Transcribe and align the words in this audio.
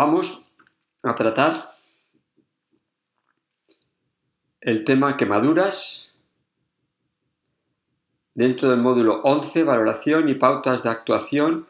Vamos 0.00 0.46
a 1.02 1.12
tratar 1.12 1.64
el 4.60 4.84
tema 4.84 5.16
quemaduras 5.16 6.14
dentro 8.32 8.70
del 8.70 8.78
módulo 8.78 9.22
11, 9.24 9.64
valoración 9.64 10.28
y 10.28 10.34
pautas 10.34 10.84
de 10.84 10.90
actuación 10.90 11.66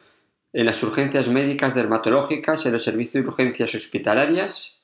en 0.52 0.66
las 0.66 0.82
urgencias 0.82 1.28
médicas 1.28 1.74
dermatológicas 1.74 2.66
en 2.66 2.72
los 2.72 2.84
servicios 2.84 3.24
de 3.24 3.30
urgencias 3.30 3.74
hospitalarias, 3.74 4.77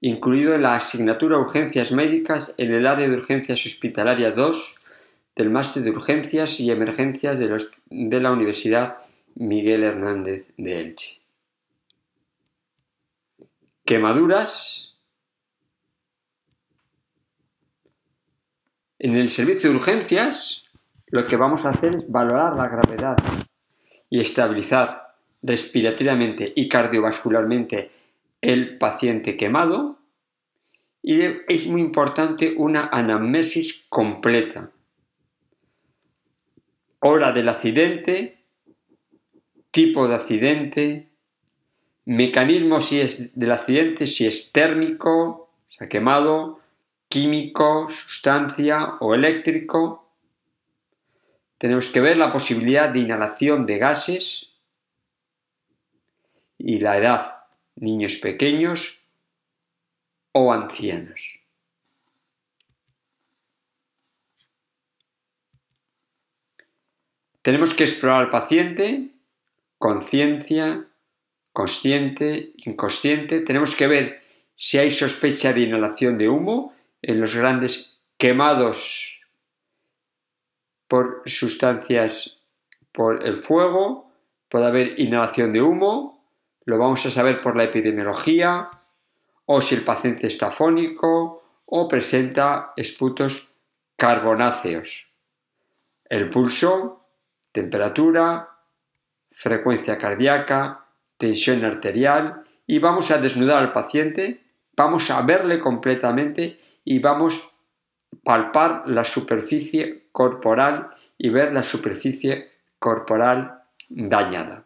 incluido 0.00 0.54
en 0.54 0.62
la 0.62 0.76
asignatura 0.76 1.36
Urgencias 1.36 1.90
médicas 1.90 2.54
en 2.58 2.72
el 2.72 2.86
área 2.86 3.08
de 3.08 3.16
urgencias 3.16 3.66
hospitalaria 3.66 4.30
2 4.30 4.76
del 5.34 5.50
máster 5.50 5.82
de 5.82 5.90
urgencias 5.90 6.60
y 6.60 6.70
emergencias 6.70 7.36
de 7.90 8.20
la 8.20 8.30
Universidad 8.30 9.07
Miguel 9.38 9.84
Hernández 9.84 10.48
de 10.56 10.80
Elche. 10.80 11.20
Quemaduras 13.84 14.96
En 18.98 19.14
el 19.14 19.30
servicio 19.30 19.70
de 19.70 19.76
urgencias, 19.76 20.64
lo 21.06 21.24
que 21.28 21.36
vamos 21.36 21.64
a 21.64 21.70
hacer 21.70 21.94
es 21.94 22.10
valorar 22.10 22.56
la 22.56 22.66
gravedad 22.66 23.16
y 24.10 24.20
estabilizar 24.20 25.14
respiratoriamente 25.40 26.52
y 26.56 26.68
cardiovascularmente 26.68 27.92
el 28.40 28.76
paciente 28.76 29.36
quemado. 29.36 30.00
Y 31.00 31.20
es 31.46 31.68
muy 31.68 31.80
importante 31.80 32.54
una 32.56 32.88
anamnesis 32.88 33.86
completa. 33.88 34.72
Hora 36.98 37.30
del 37.30 37.48
accidente, 37.48 38.37
tipo 39.78 40.08
de 40.08 40.16
accidente, 40.16 41.08
mecanismo 42.04 42.80
si 42.80 43.00
es 43.00 43.38
del 43.38 43.52
accidente, 43.52 44.08
si 44.08 44.26
es 44.26 44.50
térmico, 44.50 45.52
se 45.68 45.84
ha 45.84 45.88
quemado, 45.88 46.58
químico, 47.08 47.88
sustancia 47.88 48.94
o 48.98 49.14
eléctrico. 49.14 50.10
Tenemos 51.58 51.90
que 51.90 52.00
ver 52.00 52.16
la 52.16 52.32
posibilidad 52.32 52.88
de 52.88 52.98
inhalación 52.98 53.66
de 53.66 53.78
gases 53.78 54.48
y 56.58 56.80
la 56.80 56.96
edad, 56.96 57.44
niños 57.76 58.16
pequeños 58.16 59.04
o 60.32 60.52
ancianos. 60.52 61.38
Tenemos 67.42 67.74
que 67.74 67.84
explorar 67.84 68.24
al 68.24 68.30
paciente, 68.30 69.12
conciencia, 69.78 70.88
consciente, 71.52 72.52
inconsciente. 72.56 73.40
Tenemos 73.40 73.74
que 73.74 73.86
ver 73.86 74.22
si 74.54 74.78
hay 74.78 74.90
sospecha 74.90 75.52
de 75.52 75.60
inhalación 75.60 76.18
de 76.18 76.28
humo 76.28 76.74
en 77.00 77.20
los 77.20 77.34
grandes 77.36 78.00
quemados 78.16 79.20
por 80.88 81.22
sustancias 81.26 82.40
por 82.92 83.24
el 83.24 83.36
fuego, 83.36 84.10
puede 84.48 84.66
haber 84.66 84.98
inhalación 84.98 85.52
de 85.52 85.62
humo, 85.62 86.32
lo 86.64 86.78
vamos 86.78 87.04
a 87.06 87.10
saber 87.10 87.40
por 87.40 87.56
la 87.56 87.64
epidemiología, 87.64 88.70
o 89.44 89.62
si 89.62 89.74
el 89.74 89.84
paciente 89.84 90.26
está 90.26 90.50
fónico 90.50 91.62
o 91.64 91.88
presenta 91.88 92.72
esputos 92.76 93.52
carbonáceos. 93.96 95.08
El 96.04 96.30
pulso, 96.30 97.06
temperatura, 97.52 98.47
frecuencia 99.38 99.98
cardíaca, 99.98 100.84
tensión 101.16 101.64
arterial 101.64 102.42
y 102.66 102.80
vamos 102.80 103.12
a 103.12 103.18
desnudar 103.18 103.58
al 103.58 103.72
paciente, 103.72 104.42
vamos 104.76 105.12
a 105.12 105.22
verle 105.22 105.60
completamente 105.60 106.58
y 106.84 106.98
vamos 106.98 107.36
a 107.36 108.16
palpar 108.24 108.82
la 108.86 109.04
superficie 109.04 110.08
corporal 110.10 110.90
y 111.16 111.30
ver 111.30 111.52
la 111.52 111.62
superficie 111.62 112.50
corporal 112.80 113.62
dañada. 113.88 114.64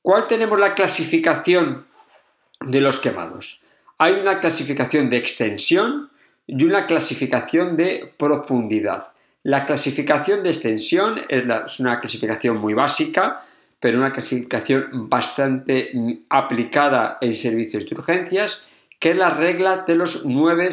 ¿Cuál 0.00 0.28
tenemos 0.28 0.60
la 0.60 0.74
clasificación 0.74 1.86
de 2.60 2.80
los 2.80 3.00
quemados? 3.00 3.62
Hay 3.98 4.12
una 4.12 4.38
clasificación 4.38 5.10
de 5.10 5.16
extensión 5.16 6.10
y 6.46 6.62
una 6.62 6.86
clasificación 6.86 7.76
de 7.76 8.14
profundidad. 8.16 9.13
La 9.44 9.66
clasificación 9.66 10.42
de 10.42 10.48
extensión 10.48 11.20
es 11.28 11.78
una 11.78 12.00
clasificación 12.00 12.56
muy 12.56 12.72
básica, 12.72 13.44
pero 13.78 13.98
una 13.98 14.10
clasificación 14.10 15.10
bastante 15.10 15.92
aplicada 16.30 17.18
en 17.20 17.36
servicios 17.36 17.84
de 17.84 17.94
urgencias 17.94 18.66
que 18.98 19.10
es 19.10 19.16
la 19.18 19.28
regla 19.28 19.84
de 19.86 19.96
los 19.96 20.24
nueve 20.24 20.70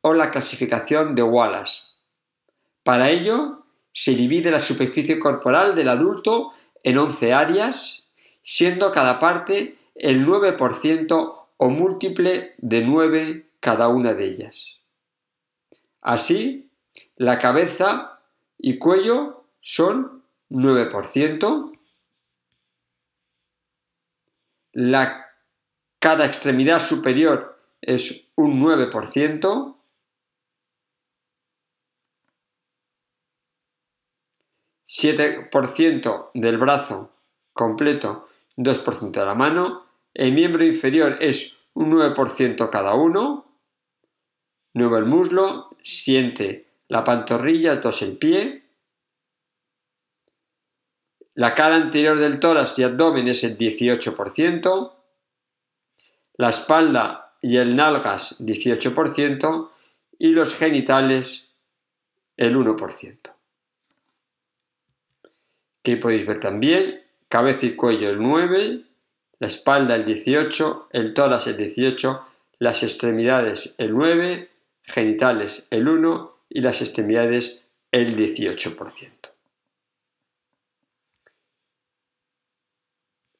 o 0.00 0.14
la 0.14 0.30
clasificación 0.30 1.14
de 1.14 1.22
Wallace. 1.22 1.82
Para 2.82 3.10
ello, 3.10 3.66
se 3.92 4.14
divide 4.14 4.50
la 4.50 4.60
superficie 4.60 5.18
corporal 5.18 5.74
del 5.74 5.90
adulto 5.90 6.52
en 6.82 6.96
11 6.96 7.34
áreas, 7.34 8.08
siendo 8.42 8.90
cada 8.90 9.18
parte 9.18 9.76
el 9.94 10.26
9% 10.26 11.46
o 11.58 11.68
múltiple 11.68 12.54
de 12.56 12.80
9 12.80 13.46
cada 13.60 13.88
una 13.88 14.14
de 14.14 14.24
ellas. 14.24 14.78
Así, 16.00 16.70
la 17.16 17.38
cabeza 17.38 18.13
y 18.66 18.78
cuello 18.78 19.44
son 19.60 20.24
9%, 20.48 21.78
la, 24.72 25.26
cada 25.98 26.24
extremidad 26.24 26.78
superior 26.80 27.60
es 27.82 28.30
un 28.36 28.62
9%, 28.62 29.76
...7% 34.86 36.30
del 36.32 36.56
brazo 36.56 37.10
completo, 37.52 38.28
2% 38.56 39.10
de 39.10 39.26
la 39.26 39.34
mano, 39.34 39.84
el 40.14 40.32
miembro 40.32 40.64
inferior 40.64 41.18
es 41.20 41.68
un 41.74 41.92
9% 41.92 42.70
cada 42.70 42.94
uno, 42.94 43.44
nuevo 44.72 44.96
el 44.96 45.04
muslo, 45.04 45.68
siente 45.82 46.73
la 46.88 47.02
pantorrilla, 47.04 47.80
tos 47.80 48.02
el 48.02 48.16
pie, 48.16 48.64
la 51.34 51.54
cara 51.54 51.76
anterior 51.76 52.18
del 52.18 52.38
tórax 52.38 52.78
y 52.78 52.84
abdomen 52.84 53.28
es 53.28 53.42
el 53.44 53.58
18%, 53.58 54.92
la 56.36 56.48
espalda 56.48 57.36
y 57.42 57.56
el 57.56 57.74
nalgas 57.74 58.40
18% 58.40 59.70
y 60.18 60.28
los 60.28 60.54
genitales 60.54 61.52
el 62.36 62.56
1%. 62.56 63.18
Aquí 65.80 65.96
podéis 65.96 66.26
ver 66.26 66.40
también 66.40 67.02
cabeza 67.28 67.66
y 67.66 67.74
cuello 67.74 68.10
el 68.10 68.22
9, 68.22 68.84
la 69.40 69.46
espalda 69.48 69.96
el 69.96 70.04
18, 70.04 70.88
el 70.92 71.14
tórax 71.14 71.48
el 71.48 71.56
18, 71.56 72.26
las 72.60 72.82
extremidades 72.84 73.74
el 73.78 73.92
9, 73.92 74.50
genitales 74.84 75.66
el 75.70 75.88
1 75.88 76.33
y 76.48 76.60
las 76.60 76.80
extremidades 76.80 77.66
el 77.90 78.16
18%. 78.16 79.34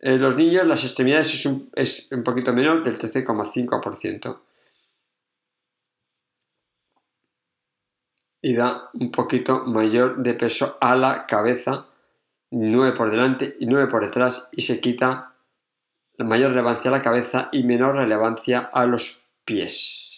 En 0.00 0.20
los 0.20 0.36
niños 0.36 0.66
las 0.66 0.84
extremidades 0.84 1.32
es 1.32 1.46
un, 1.46 1.70
es 1.74 2.12
un 2.12 2.22
poquito 2.22 2.52
menor, 2.52 2.84
del 2.84 2.98
13,5%. 2.98 4.38
Y 8.42 8.54
da 8.54 8.90
un 8.92 9.10
poquito 9.10 9.64
mayor 9.64 10.18
de 10.18 10.34
peso 10.34 10.76
a 10.78 10.94
la 10.94 11.24
cabeza, 11.26 11.86
9 12.50 12.92
por 12.92 13.10
delante 13.10 13.56
y 13.58 13.64
9 13.64 13.90
por 13.90 14.04
detrás, 14.04 14.50
y 14.52 14.60
se 14.60 14.78
quita 14.78 15.36
mayor 16.18 16.50
relevancia 16.50 16.90
a 16.90 16.92
la 16.92 17.02
cabeza 17.02 17.48
y 17.50 17.64
menor 17.64 17.96
relevancia 17.96 18.60
a 18.60 18.84
los 18.84 19.24
pies. 19.46 20.13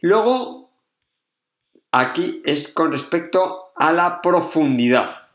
Luego, 0.00 0.70
aquí 1.90 2.42
es 2.44 2.72
con 2.72 2.92
respecto 2.92 3.72
a 3.74 3.92
la 3.92 4.20
profundidad. 4.20 5.28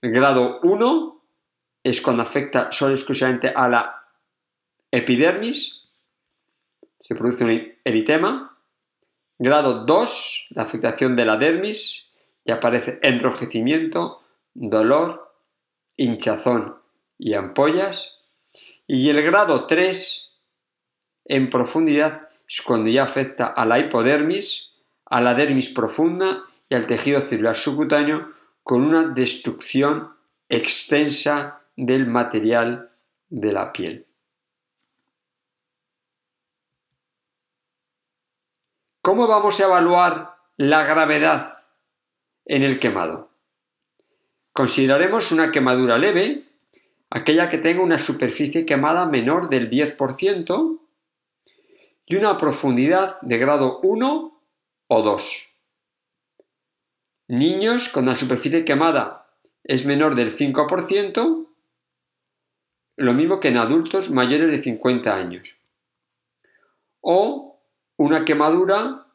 El 0.00 0.12
grado 0.12 0.60
1 0.62 1.22
es 1.84 2.00
cuando 2.00 2.22
afecta 2.22 2.72
solo 2.72 2.94
exclusivamente 2.94 3.52
a 3.54 3.68
la 3.68 4.06
epidermis, 4.90 5.80
se 7.00 7.14
produce 7.14 7.44
un 7.44 7.74
eritema. 7.84 8.56
Grado 9.38 9.84
2, 9.84 10.46
la 10.50 10.62
afectación 10.62 11.16
de 11.16 11.24
la 11.24 11.36
dermis, 11.36 12.06
y 12.44 12.52
aparece 12.52 12.98
enrojecimiento, 13.02 14.22
dolor, 14.54 15.34
hinchazón 15.96 16.76
y 17.18 17.34
ampollas. 17.34 18.18
Y 18.86 19.08
el 19.08 19.22
grado 19.22 19.66
3, 19.66 20.36
en 21.26 21.50
profundidad, 21.50 22.29
cuando 22.64 22.90
ya 22.90 23.04
afecta 23.04 23.46
a 23.46 23.64
la 23.64 23.78
hipodermis, 23.78 24.72
a 25.06 25.20
la 25.20 25.34
dermis 25.34 25.68
profunda 25.68 26.42
y 26.68 26.74
al 26.74 26.86
tejido 26.86 27.20
celular 27.20 27.56
subcutáneo 27.56 28.32
con 28.64 28.82
una 28.82 29.08
destrucción 29.08 30.12
extensa 30.48 31.62
del 31.76 32.06
material 32.06 32.90
de 33.28 33.52
la 33.52 33.72
piel. 33.72 34.06
¿Cómo 39.00 39.26
vamos 39.28 39.60
a 39.60 39.64
evaluar 39.64 40.36
la 40.56 40.84
gravedad 40.84 41.64
en 42.44 42.64
el 42.64 42.78
quemado? 42.78 43.30
Consideraremos 44.52 45.32
una 45.32 45.52
quemadura 45.52 45.96
leve, 45.96 46.44
aquella 47.08 47.48
que 47.48 47.58
tenga 47.58 47.82
una 47.82 47.98
superficie 47.98 48.66
quemada 48.66 49.06
menor 49.06 49.48
del 49.48 49.70
10% 49.70 50.79
y 52.10 52.16
una 52.16 52.36
profundidad 52.36 53.20
de 53.20 53.38
grado 53.38 53.78
1 53.84 54.42
o 54.88 55.02
2. 55.02 55.46
Niños 57.28 57.88
con 57.88 58.02
una 58.02 58.16
superficie 58.16 58.64
quemada 58.64 59.30
es 59.62 59.86
menor 59.86 60.16
del 60.16 60.36
5%, 60.36 61.46
lo 62.96 63.14
mismo 63.14 63.38
que 63.38 63.48
en 63.48 63.58
adultos 63.58 64.10
mayores 64.10 64.50
de 64.50 64.58
50 64.58 65.14
años. 65.14 65.56
O 67.00 67.62
una 67.96 68.24
quemadura 68.24 69.06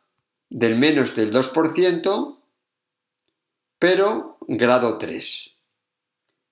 del 0.49 0.77
menos 0.77 1.17
del 1.17 1.33
2%, 1.33 2.39
pero 3.77 4.37
grado 4.47 4.97
3. 4.97 5.51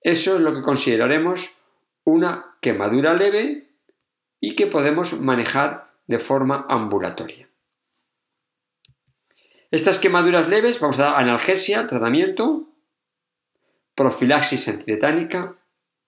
Eso 0.02 0.36
es 0.36 0.42
lo 0.42 0.52
que 0.52 0.60
consideraremos 0.60 1.56
una 2.04 2.58
quemadura 2.60 3.14
leve 3.14 3.70
y 4.40 4.54
que 4.56 4.66
podemos 4.66 5.18
manejar 5.18 5.93
de 6.06 6.18
forma 6.18 6.66
ambulatoria. 6.68 7.48
Estas 9.70 9.98
quemaduras 9.98 10.48
leves 10.48 10.78
vamos 10.78 10.98
a 10.98 11.04
dar 11.04 11.20
analgesia, 11.20 11.86
tratamiento, 11.86 12.68
profilaxis 13.94 14.68
antitetánica, 14.68 15.56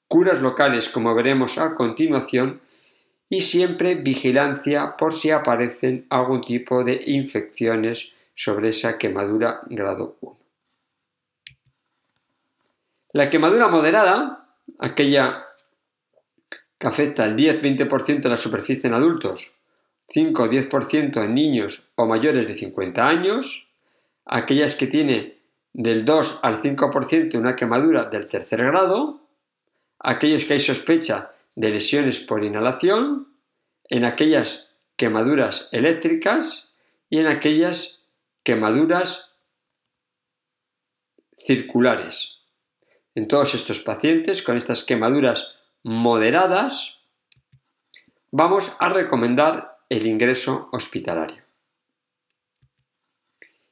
curas 0.08 0.40
locales 0.40 0.88
como 0.88 1.14
veremos 1.14 1.58
a 1.58 1.74
continuación 1.74 2.60
y 3.28 3.42
siempre 3.42 3.96
vigilancia 3.96 4.96
por 4.96 5.16
si 5.16 5.30
aparecen 5.30 6.06
algún 6.10 6.42
tipo 6.42 6.84
de 6.84 7.02
infecciones 7.06 8.12
sobre 8.36 8.68
esa 8.68 8.98
quemadura 8.98 9.62
grado 9.66 10.16
1. 10.20 10.38
La 13.14 13.30
quemadura 13.30 13.68
moderada, 13.68 14.46
aquella 14.78 15.46
que 16.78 16.86
afecta 16.86 17.24
el 17.24 17.34
10-20% 17.34 18.20
de 18.20 18.28
la 18.28 18.36
superficie 18.36 18.88
en 18.88 18.94
adultos, 18.94 19.55
5-10% 20.14 21.24
en 21.24 21.34
niños 21.34 21.88
o 21.94 22.06
mayores 22.06 22.46
de 22.46 22.54
50 22.54 23.06
años, 23.06 23.68
aquellas 24.24 24.74
que 24.74 24.86
tiene 24.86 25.38
del 25.72 26.04
2 26.04 26.40
al 26.42 26.62
5% 26.62 27.34
una 27.34 27.56
quemadura 27.56 28.04
del 28.04 28.26
tercer 28.26 28.64
grado, 28.64 29.20
aquellos 29.98 30.44
que 30.44 30.54
hay 30.54 30.60
sospecha 30.60 31.32
de 31.54 31.70
lesiones 31.70 32.20
por 32.20 32.44
inhalación, 32.44 33.28
en 33.88 34.04
aquellas 34.04 34.70
quemaduras 34.96 35.68
eléctricas 35.72 36.72
y 37.10 37.18
en 37.18 37.26
aquellas 37.26 38.02
quemaduras 38.42 39.34
circulares. 41.36 42.38
En 43.14 43.28
todos 43.28 43.54
estos 43.54 43.80
pacientes 43.80 44.42
con 44.42 44.56
estas 44.56 44.84
quemaduras 44.84 45.56
moderadas 45.82 46.94
vamos 48.30 48.72
a 48.78 48.88
recomendar 48.88 49.75
el 49.88 50.06
ingreso 50.06 50.68
hospitalario. 50.72 51.42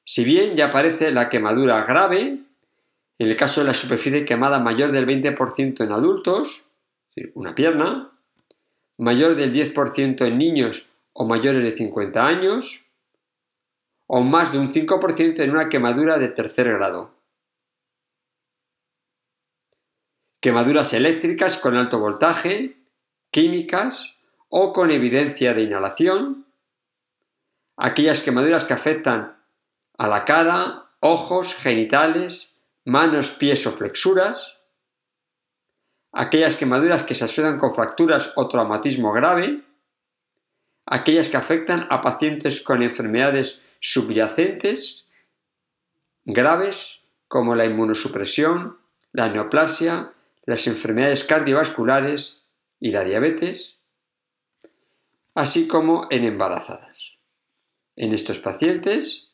Si 0.04 0.24
bien 0.24 0.54
ya 0.54 0.66
aparece 0.66 1.10
la 1.10 1.28
quemadura 1.28 1.84
grave, 1.84 2.40
en 3.18 3.28
el 3.28 3.36
caso 3.36 3.62
de 3.62 3.68
la 3.68 3.74
superficie 3.74 4.24
quemada 4.24 4.58
mayor 4.58 4.92
del 4.92 5.06
20% 5.06 5.82
en 5.82 5.92
adultos, 5.92 6.66
una 7.34 7.54
pierna, 7.54 8.12
mayor 8.98 9.34
del 9.34 9.52
10% 9.52 10.26
en 10.26 10.38
niños 10.38 10.90
o 11.12 11.24
mayores 11.24 11.64
de 11.64 11.72
50 11.72 12.26
años, 12.26 12.84
o 14.06 14.20
más 14.20 14.52
de 14.52 14.58
un 14.58 14.68
5% 14.68 15.40
en 15.40 15.50
una 15.50 15.68
quemadura 15.68 16.18
de 16.18 16.28
tercer 16.28 16.70
grado. 16.72 17.14
Quemaduras 20.40 20.92
eléctricas 20.92 21.56
con 21.56 21.76
alto 21.76 21.98
voltaje, 21.98 22.76
químicas 23.30 24.13
o 24.56 24.72
con 24.72 24.92
evidencia 24.92 25.52
de 25.52 25.62
inhalación, 25.62 26.46
aquellas 27.76 28.20
quemaduras 28.20 28.62
que 28.62 28.72
afectan 28.72 29.36
a 29.98 30.06
la 30.06 30.24
cara, 30.24 30.92
ojos, 31.00 31.54
genitales, 31.54 32.62
manos, 32.84 33.32
pies 33.32 33.66
o 33.66 33.72
flexuras, 33.72 34.60
aquellas 36.12 36.54
quemaduras 36.54 37.02
que 37.02 37.16
se 37.16 37.24
asocian 37.24 37.58
con 37.58 37.74
fracturas 37.74 38.32
o 38.36 38.46
traumatismo 38.46 39.12
grave, 39.12 39.64
aquellas 40.86 41.30
que 41.30 41.36
afectan 41.36 41.88
a 41.90 42.00
pacientes 42.00 42.60
con 42.60 42.84
enfermedades 42.84 43.60
subyacentes 43.80 45.04
graves 46.24 47.00
como 47.26 47.56
la 47.56 47.64
inmunosupresión, 47.64 48.78
la 49.10 49.28
neoplasia, 49.28 50.12
las 50.44 50.68
enfermedades 50.68 51.24
cardiovasculares 51.24 52.46
y 52.78 52.92
la 52.92 53.02
diabetes, 53.02 53.73
así 55.34 55.68
como 55.68 56.06
en 56.10 56.24
embarazadas. 56.24 57.14
En 57.96 58.12
estos 58.12 58.38
pacientes 58.38 59.32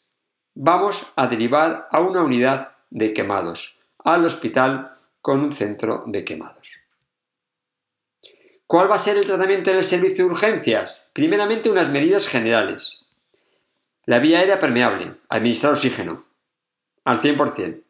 vamos 0.55 1.13
a 1.17 1.27
derivar 1.27 1.89
a 1.91 2.01
una 2.01 2.23
unidad 2.23 2.73
de 2.91 3.13
quemados 3.13 3.77
al 3.99 4.25
hospital 4.25 4.97
con 5.21 5.41
un 5.41 5.53
centro 5.53 6.05
de 6.07 6.25
quemados. 6.25 6.81
¿Cuál 8.67 8.91
va 8.91 8.97
a 8.97 9.01
ser 9.01 9.17
el 9.17 9.27
tratamiento 9.27 9.71
en 9.71 9.77
el 9.79 9.85
servicio 9.85 10.25
de 10.25 10.31
urgencias? 10.31 11.05
Primeramente 11.13 11.71
unas 11.71 11.91
medidas 11.91 12.29
generales. 12.29 13.05
La 14.07 14.19
vía 14.19 14.39
aérea 14.39 14.59
permeable, 14.59 15.15
administrar 15.29 15.73
oxígeno, 15.73 16.25
al 17.05 17.21
100%. 17.21 17.83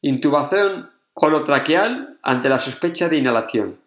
Intubación 0.00 0.90
holotraqueal 1.14 2.18
ante 2.22 2.48
la 2.48 2.58
sospecha 2.58 3.08
de 3.08 3.18
inhalación. 3.18 3.80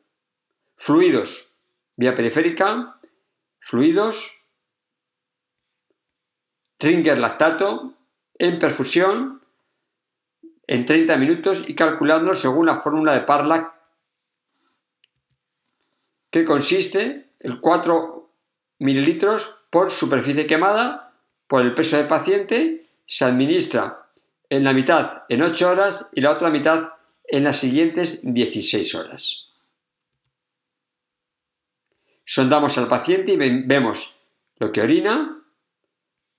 Fluidos, 0.76 1.50
vía 1.96 2.16
periférica, 2.16 2.95
fluidos, 3.66 4.32
ringer 6.78 7.18
lactato, 7.18 7.96
en 8.38 8.60
perfusión 8.60 9.42
en 10.68 10.86
30 10.86 11.18
minutos 11.18 11.68
y 11.68 11.74
calculándolo 11.74 12.36
según 12.36 12.68
la 12.68 12.82
fórmula 12.82 13.14
de 13.14 13.22
Parlac 13.22 13.74
que 16.30 16.46
consiste 16.46 17.32
en 17.40 17.60
4 17.60 18.30
mililitros 18.80 19.58
por 19.72 19.90
superficie 19.90 20.46
quemada 20.46 21.14
por 21.48 21.64
el 21.64 21.74
peso 21.74 21.98
del 21.98 22.08
paciente 22.08 22.86
se 23.08 23.26
administra 23.26 24.10
en 24.50 24.64
la 24.64 24.74
mitad 24.74 25.24
en 25.28 25.42
8 25.42 25.70
horas 25.70 26.08
y 26.14 26.22
la 26.22 26.32
otra 26.32 26.52
mitad 26.52 26.90
en 27.28 27.44
las 27.44 27.58
siguientes 27.58 28.22
16 28.22 28.94
horas. 28.94 29.45
Sondamos 32.26 32.78
al 32.78 32.88
paciente 32.88 33.34
y 33.34 33.38
vemos 33.38 34.22
lo 34.58 34.72
que 34.72 34.82
orina, 34.82 35.44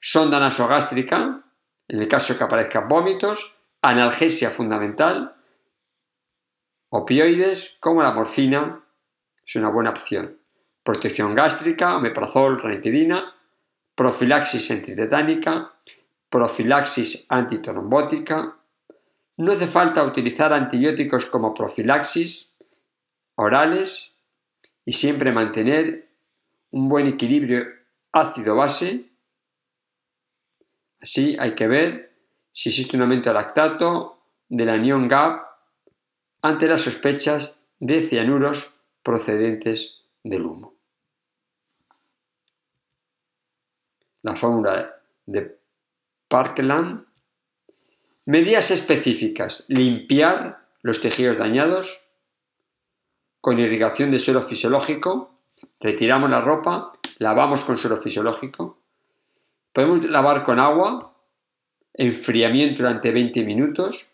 sonda 0.00 0.40
nasogástrica, 0.40 1.44
en 1.88 2.00
el 2.00 2.08
caso 2.08 2.36
que 2.36 2.44
aparezcan 2.44 2.88
vómitos, 2.88 3.56
analgesia 3.82 4.50
fundamental, 4.50 5.36
opioides 6.90 7.76
como 7.80 8.02
la 8.02 8.12
morfina 8.12 8.84
es 9.46 9.54
una 9.54 9.68
buena 9.68 9.90
opción, 9.90 10.40
protección 10.82 11.36
gástrica, 11.36 11.96
omeprazol, 11.96 12.60
ranitidina, 12.60 13.32
profilaxis 13.94 14.70
antitetánica, 14.72 15.72
profilaxis 16.28 17.26
antitrombótica. 17.30 18.58
No 19.36 19.52
hace 19.52 19.68
falta 19.68 20.02
utilizar 20.02 20.52
antibióticos 20.52 21.26
como 21.26 21.54
profilaxis 21.54 22.56
orales 23.36 24.15
y 24.86 24.92
siempre 24.92 25.32
mantener 25.32 26.08
un 26.70 26.88
buen 26.88 27.06
equilibrio 27.06 27.64
ácido-base. 28.12 29.10
Así 31.00 31.36
hay 31.38 31.54
que 31.54 31.66
ver 31.66 32.16
si 32.52 32.70
existe 32.70 32.96
un 32.96 33.02
aumento 33.02 33.28
de 33.28 33.34
lactato 33.34 34.22
del 34.48 34.70
anión 34.70 35.08
GAP 35.08 35.44
ante 36.40 36.68
las 36.68 36.82
sospechas 36.82 37.58
de 37.80 38.02
cianuros 38.02 38.74
procedentes 39.02 40.04
del 40.22 40.46
humo. 40.46 40.74
La 44.22 44.36
fórmula 44.36 45.02
de 45.26 45.58
Parkland. 46.28 47.04
Medidas 48.26 48.70
específicas. 48.70 49.64
Limpiar 49.68 50.66
los 50.82 51.00
tejidos 51.00 51.38
dañados 51.38 52.05
con 53.46 53.60
irrigación 53.60 54.10
de 54.10 54.18
suelo 54.18 54.42
fisiológico. 54.42 55.30
Retiramos 55.78 56.28
la 56.28 56.40
ropa, 56.40 56.92
lavamos 57.20 57.62
con 57.62 57.76
suelo 57.76 57.96
fisiológico. 57.96 58.80
Podemos 59.72 60.04
lavar 60.10 60.42
con 60.42 60.58
agua 60.58 61.14
enfriamiento 61.94 62.78
durante 62.78 63.12
20 63.12 63.44
minutos, 63.44 64.04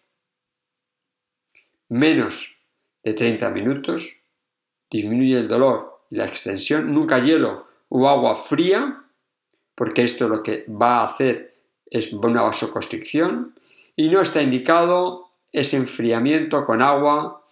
menos 1.89 2.61
de 3.03 3.15
30 3.15 3.49
minutos, 3.53 4.19
disminuye 4.91 5.39
el 5.39 5.49
dolor 5.49 6.03
y 6.11 6.17
la 6.17 6.27
extensión, 6.27 6.93
nunca 6.93 7.19
hielo 7.19 7.69
o 7.89 8.07
agua 8.11 8.37
fría, 8.37 9.03
porque 9.75 10.03
esto 10.03 10.29
lo 10.29 10.43
que 10.43 10.67
va 10.69 11.01
a 11.01 11.07
hacer 11.07 11.55
es 11.87 12.13
una 12.13 12.43
vasoconstricción, 12.43 13.55
y 13.97 14.11
no 14.11 14.21
está 14.21 14.43
indicado 14.43 15.31
ese 15.53 15.79
enfriamiento 15.79 16.67
con 16.67 16.83
agua 16.83 17.43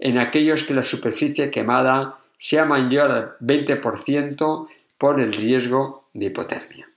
en 0.00 0.18
aquellos 0.18 0.64
que 0.64 0.74
la 0.74 0.82
superficie 0.82 1.50
quemada 1.50 2.18
sea 2.38 2.64
mayor 2.64 3.10
al 3.10 3.38
20% 3.38 4.68
por 4.98 5.20
el 5.20 5.32
riesgo 5.32 6.08
de 6.14 6.26
hipotermia. 6.26 6.88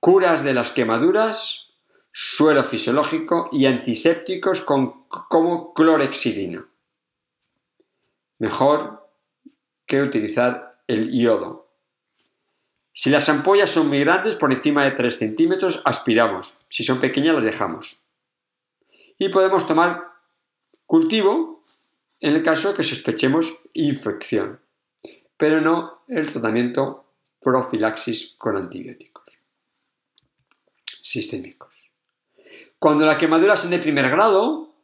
Curas 0.00 0.42
de 0.42 0.54
las 0.54 0.72
quemaduras, 0.72 1.68
suelo 2.10 2.64
fisiológico 2.64 3.50
y 3.52 3.66
antisépticos 3.66 4.62
como 4.62 5.74
clorexidina. 5.74 6.66
Mejor 8.38 9.08
que 9.86 10.02
utilizar 10.02 10.80
el 10.86 11.12
yodo. 11.12 11.68
Si 12.92 13.10
las 13.10 13.28
ampollas 13.28 13.70
son 13.70 13.88
muy 13.88 14.00
grandes, 14.00 14.36
por 14.36 14.52
encima 14.52 14.84
de 14.84 14.92
3 14.92 15.18
centímetros, 15.18 15.82
aspiramos. 15.84 16.56
Si 16.70 16.82
son 16.82 16.98
pequeñas, 16.98 17.34
las 17.34 17.44
dejamos. 17.44 18.00
Y 19.18 19.28
podemos 19.28 19.66
tomar 19.66 20.15
cultivo 20.86 21.64
en 22.20 22.34
el 22.34 22.42
caso 22.42 22.74
que 22.74 22.82
sospechemos 22.82 23.52
infección, 23.74 24.60
pero 25.36 25.60
no 25.60 26.02
el 26.08 26.30
tratamiento 26.32 27.04
profilaxis 27.40 28.34
con 28.38 28.56
antibióticos 28.56 29.16
sistémicos. 31.06 31.90
Cuando 32.78 33.06
la 33.06 33.16
quemadura 33.16 33.54
es 33.54 33.70
de 33.70 33.78
primer 33.78 34.10
grado, 34.10 34.74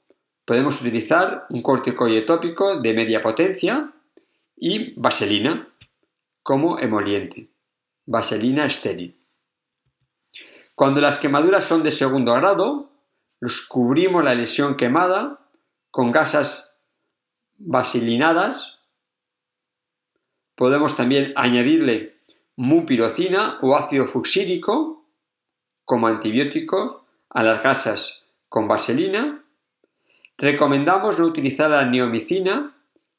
podemos 0.44 0.80
utilizar 0.80 1.46
un 1.50 1.62
corticoide 1.62 2.22
tópico 2.22 2.80
de 2.80 2.94
media 2.94 3.20
potencia 3.20 3.92
y 4.56 4.94
vaselina 5.00 5.68
como 6.42 6.78
emoliente, 6.78 7.50
vaselina 8.06 8.64
estéril. 8.66 9.20
Cuando 10.74 11.00
las 11.00 11.18
quemaduras 11.18 11.64
son 11.64 11.82
de 11.82 11.90
segundo 11.90 12.32
grado, 12.34 12.90
los 13.40 13.62
cubrimos 13.66 14.24
la 14.24 14.34
lesión 14.34 14.76
quemada 14.76 15.41
con 15.92 16.10
gasas 16.10 16.80
vaselinadas. 17.58 18.78
Podemos 20.56 20.96
también 20.96 21.32
añadirle 21.36 22.16
mupirocina 22.56 23.58
o 23.60 23.76
ácido 23.76 24.06
fucsídico 24.06 25.04
como 25.84 26.08
antibiótico 26.08 27.04
a 27.28 27.42
las 27.42 27.62
gasas 27.62 28.24
con 28.48 28.66
vaselina. 28.66 29.44
Recomendamos 30.38 31.18
no 31.18 31.26
utilizar 31.26 31.70
la 31.70 31.84
neomicina, 31.84 32.74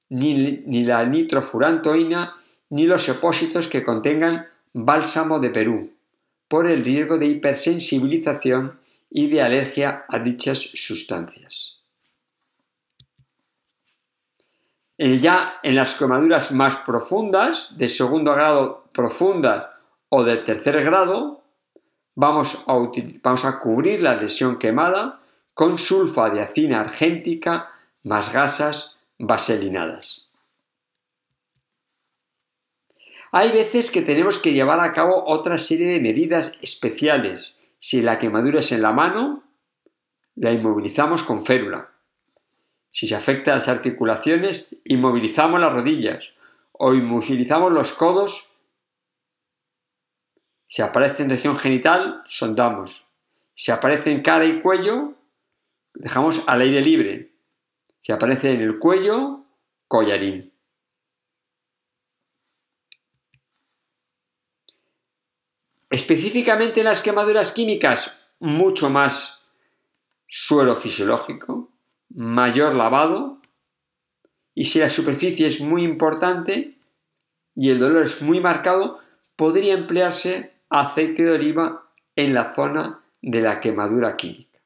ni, 0.10 0.84
la 0.84 1.06
nitrofurantoína, 1.06 2.36
ni 2.70 2.88
los 2.88 3.08
opósitos 3.08 3.68
que 3.68 3.84
contengan 3.84 4.48
bálsamo 4.74 5.39
de 5.39 5.51
Perú, 5.51 5.94
por 6.48 6.68
el 6.68 6.84
riesgo 6.84 7.20
de 7.20 7.27
hipersensibilización 7.27 8.80
y 9.12 9.30
de 9.30 9.44
alergia 9.44 10.06
a 10.10 10.18
dichas 10.18 10.60
sustancias. 10.60 11.73
Ya 14.97 15.55
en 15.63 15.75
las 15.75 15.95
quemaduras 15.95 16.51
más 16.51 16.75
profundas, 16.77 17.77
de 17.77 17.89
segundo 17.89 18.33
grado 18.33 18.85
profundas 18.93 19.69
o 20.09 20.23
de 20.23 20.38
tercer 20.38 20.83
grado, 20.83 21.43
vamos 22.15 22.63
a, 22.67 22.73
vamos 23.23 23.45
a 23.45 23.59
cubrir 23.59 24.03
la 24.03 24.15
lesión 24.15 24.59
quemada 24.59 25.21
con 25.53 25.77
sulfadiacina 25.77 26.81
argéntica 26.81 27.71
más 28.03 28.31
gasas 28.31 28.97
vaselinadas. 29.17 30.27
Hay 33.31 33.51
veces 33.51 33.89
que 33.89 34.03
tenemos 34.03 34.38
que 34.38 34.53
llevar 34.53 34.79
a 34.79 34.93
cabo 34.93 35.23
otra 35.25 35.57
serie 35.57 35.88
de 35.88 36.00
medidas 36.00 36.59
especiales. 36.62 37.59
Si 37.79 38.01
la 38.03 38.19
quemadura 38.19 38.59
es 38.59 38.71
en 38.71 38.83
la 38.83 38.93
mano, 38.93 39.43
la 40.35 40.51
inmovilizamos 40.51 41.23
con 41.23 41.43
férula. 41.43 41.92
Si 42.93 43.07
se 43.07 43.15
afecta 43.15 43.51
a 43.51 43.55
las 43.55 43.67
articulaciones, 43.67 44.75
inmovilizamos 44.85 45.59
las 45.59 45.73
rodillas 45.73 46.35
o 46.73 46.93
inmovilizamos 46.93 47.73
los 47.73 47.91
codos 47.91 48.53
si 50.67 50.81
aparece 50.81 51.23
en 51.23 51.31
región 51.31 51.57
genital, 51.57 52.23
sondamos. 52.27 53.05
Si 53.55 53.71
aparece 53.71 54.12
en 54.12 54.21
cara 54.21 54.45
y 54.45 54.59
cuello, 54.62 55.15
dejamos 55.93 56.43
al 56.47 56.62
aire 56.62 56.81
libre. 56.81 57.33
Si 58.00 58.12
aparece 58.12 58.53
en 58.53 58.62
el 58.62 58.77
cuello, 58.77 59.43
collarín. 59.88 60.53
Específicamente 65.89 66.79
en 66.79 66.85
las 66.85 67.01
quemaduras 67.01 67.51
químicas, 67.51 68.27
mucho 68.39 68.89
más 68.91 69.41
suero 70.27 70.75
fisiológico, 70.75 71.73
mayor 72.13 72.74
lavado, 72.75 73.41
y 74.55 74.65
si 74.65 74.79
la 74.79 74.89
superficie 74.89 75.48
es 75.48 75.62
muy 75.62 75.84
importante 75.84 76.77
y 77.55 77.70
el 77.70 77.79
dolor 77.79 78.03
es 78.03 78.22
muy 78.22 78.39
marcado, 78.39 79.00
podría 79.36 79.74
emplearse 79.74 80.53
aceite 80.70 81.24
de 81.24 81.32
oliva 81.32 81.89
en 82.15 82.34
la 82.34 82.53
zona 82.53 83.03
de 83.22 83.41
la 83.41 83.60
quemadura 83.60 84.15
química. 84.15 84.60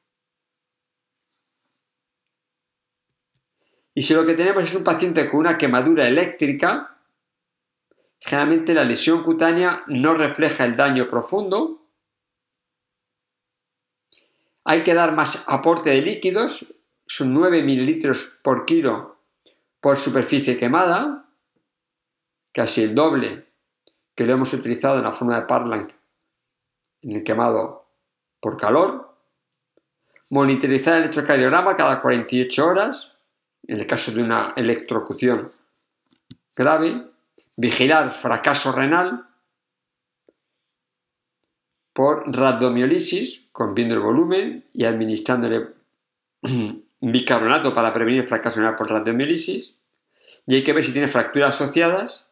Y 3.94 4.02
si 4.02 4.14
lo 4.14 4.24
que 4.24 4.34
tenemos 4.34 4.62
es 4.62 4.74
un 4.74 4.84
paciente 4.84 5.28
con 5.28 5.40
una 5.40 5.58
quemadura 5.58 6.06
eléctrica, 6.06 6.98
generalmente 8.20 8.74
la 8.74 8.84
lesión 8.84 9.22
cutánea 9.24 9.82
no 9.86 10.14
refleja 10.14 10.64
el 10.64 10.76
daño 10.76 11.08
profundo. 11.08 11.84
Hay 14.64 14.84
que 14.84 14.94
dar 14.94 15.16
más 15.16 15.48
aporte 15.48 15.90
de 15.90 16.02
líquidos, 16.02 16.74
son 17.08 17.32
9 17.32 17.62
mililitros 17.62 18.38
por 18.42 18.64
kilo 18.64 19.18
por 19.80 19.96
superficie 19.96 20.58
quemada, 20.58 21.30
casi 22.52 22.82
el 22.82 22.94
doble 22.94 23.46
que 24.14 24.24
lo 24.24 24.34
hemos 24.34 24.52
utilizado 24.52 24.98
en 24.98 25.04
la 25.04 25.12
forma 25.12 25.40
de 25.40 25.46
Parlank 25.46 25.92
en 27.02 27.12
el 27.12 27.24
quemado 27.24 27.86
por 28.40 28.56
calor, 28.56 29.16
monitorizar 30.30 30.96
el 30.96 31.04
electrocardiograma 31.04 31.76
cada 31.76 32.02
48 32.02 32.66
horas, 32.66 33.16
en 33.66 33.78
el 33.78 33.86
caso 33.86 34.12
de 34.12 34.22
una 34.22 34.52
electrocución 34.56 35.52
grave, 36.54 37.10
vigilar 37.56 38.10
fracaso 38.10 38.72
renal 38.72 39.28
por 41.92 42.30
radomiolisis, 42.36 43.48
viendo 43.74 43.94
el 43.94 44.00
volumen 44.00 44.68
y 44.72 44.84
administrándole 44.84 45.74
bicarbonato 47.00 47.72
para 47.72 47.92
prevenir 47.92 48.26
fracaso 48.26 48.60
renal 48.60 48.76
por 48.76 48.90
radomiolisis, 48.90 49.76
y 50.46 50.54
hay 50.54 50.64
que 50.64 50.72
ver 50.72 50.84
si 50.84 50.92
tiene 50.92 51.08
fracturas 51.08 51.54
asociadas 51.54 52.26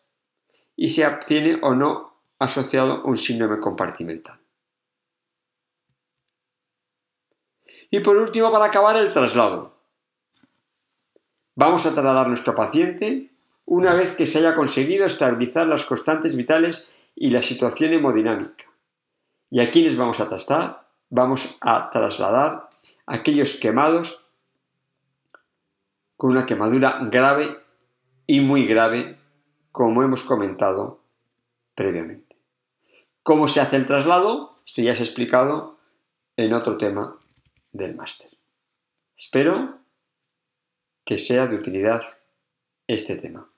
y 0.75 0.89
si 0.91 1.03
tiene 1.27 1.59
o 1.63 1.75
no 1.75 2.15
asociado 2.39 3.03
un 3.05 3.19
síndrome 3.19 3.61
compartimental. 3.61 4.39
Y 7.91 8.01
por 8.01 8.17
último, 8.17 8.51
para 8.51 8.67
acabar, 8.67 8.97
el 8.97 9.13
traslado. 9.13 9.75
Vamos 11.55 11.87
a 11.87 11.93
trasladar 11.93 12.27
a 12.27 12.29
nuestro 12.29 12.55
paciente 12.55 13.31
una 13.65 13.95
vez 13.95 14.13
que 14.13 14.27
se 14.27 14.39
haya 14.39 14.55
conseguido 14.55 15.07
estabilizar 15.07 15.67
las 15.67 15.85
constantes 15.85 16.37
vitales 16.37 16.93
y 17.15 17.31
la 17.31 17.43
situación 17.43 17.93
hemodinámica. 17.93 18.65
¿Y 19.51 19.61
a 19.61 19.71
quiénes 19.71 19.97
vamos 19.97 20.21
a 20.21 20.29
trasladar? 20.29 20.87
Vamos 21.09 21.57
a 21.61 21.91
trasladar 21.91 22.69
aquellos 23.07 23.57
quemados 23.61 24.26
con 26.17 26.31
una 26.31 26.47
quemadura 26.47 26.99
grave 27.11 27.59
y 28.27 28.41
muy 28.41 28.67
grave, 28.67 29.19
como 29.73 30.03
hemos 30.03 30.23
comentado 30.25 31.03
previamente. 31.75 32.37
¿Cómo 33.23 33.49
se 33.49 33.61
hace 33.61 33.77
el 33.77 33.87
traslado? 33.87 34.61
Esto 34.65 34.83
ya 34.83 34.95
se 34.95 35.03
ha 35.03 35.07
explicado 35.07 35.79
en 36.37 36.53
otro 36.53 36.77
tema 36.77 37.19
del 37.73 37.95
máster. 37.95 38.31
Espero 39.17 39.79
que 41.05 41.19
sea 41.19 41.47
de 41.47 41.57
utilidad 41.57 42.03
este 42.87 43.17
tema. 43.17 43.49